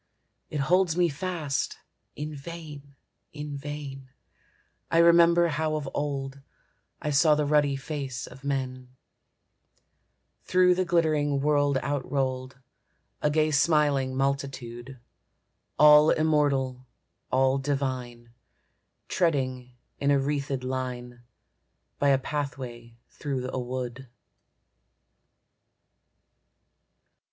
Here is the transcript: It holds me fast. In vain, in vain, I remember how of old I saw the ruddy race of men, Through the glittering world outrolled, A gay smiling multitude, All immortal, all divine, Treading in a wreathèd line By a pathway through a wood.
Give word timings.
It 0.49 0.61
holds 0.61 0.97
me 0.97 1.09
fast. 1.09 1.77
In 2.15 2.33
vain, 2.35 2.95
in 3.33 3.55
vain, 3.55 4.09
I 4.89 4.97
remember 4.97 5.49
how 5.49 5.75
of 5.75 5.87
old 5.93 6.41
I 6.99 7.11
saw 7.11 7.35
the 7.35 7.45
ruddy 7.45 7.79
race 7.87 8.25
of 8.25 8.43
men, 8.43 8.95
Through 10.43 10.73
the 10.73 10.85
glittering 10.85 11.39
world 11.39 11.77
outrolled, 11.83 12.57
A 13.21 13.29
gay 13.29 13.51
smiling 13.51 14.15
multitude, 14.17 14.97
All 15.77 16.09
immortal, 16.09 16.87
all 17.31 17.59
divine, 17.59 18.33
Treading 19.07 19.75
in 19.99 20.09
a 20.09 20.17
wreathèd 20.17 20.63
line 20.63 21.21
By 21.99 22.09
a 22.09 22.17
pathway 22.17 22.97
through 23.07 23.51
a 23.53 23.59
wood. 23.59 24.07